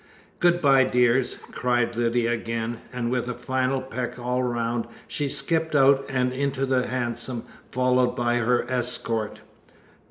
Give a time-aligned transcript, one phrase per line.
[0.39, 5.75] "Good bye, dears," cried Lydia again, and with a final peck all round she skipped
[5.75, 9.41] out and into the hansom, followed by her escort.